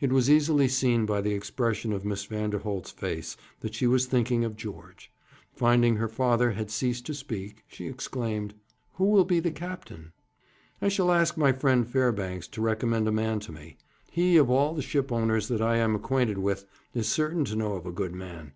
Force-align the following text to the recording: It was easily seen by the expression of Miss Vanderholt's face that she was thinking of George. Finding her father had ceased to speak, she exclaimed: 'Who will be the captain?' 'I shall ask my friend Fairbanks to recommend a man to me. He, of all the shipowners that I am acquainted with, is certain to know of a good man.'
It 0.00 0.10
was 0.12 0.30
easily 0.30 0.66
seen 0.66 1.04
by 1.04 1.20
the 1.20 1.34
expression 1.34 1.92
of 1.92 2.06
Miss 2.06 2.24
Vanderholt's 2.24 2.90
face 2.90 3.36
that 3.60 3.74
she 3.74 3.86
was 3.86 4.06
thinking 4.06 4.44
of 4.46 4.56
George. 4.56 5.12
Finding 5.52 5.96
her 5.96 6.08
father 6.08 6.52
had 6.52 6.70
ceased 6.70 7.04
to 7.04 7.12
speak, 7.12 7.62
she 7.68 7.86
exclaimed: 7.86 8.54
'Who 8.94 9.04
will 9.04 9.26
be 9.26 9.40
the 9.40 9.50
captain?' 9.50 10.12
'I 10.80 10.88
shall 10.88 11.12
ask 11.12 11.36
my 11.36 11.52
friend 11.52 11.86
Fairbanks 11.86 12.48
to 12.48 12.62
recommend 12.62 13.06
a 13.06 13.12
man 13.12 13.40
to 13.40 13.52
me. 13.52 13.76
He, 14.10 14.38
of 14.38 14.48
all 14.48 14.72
the 14.72 14.80
shipowners 14.80 15.48
that 15.48 15.60
I 15.60 15.76
am 15.76 15.94
acquainted 15.94 16.38
with, 16.38 16.64
is 16.94 17.08
certain 17.08 17.44
to 17.44 17.54
know 17.54 17.74
of 17.74 17.84
a 17.84 17.92
good 17.92 18.14
man.' 18.14 18.54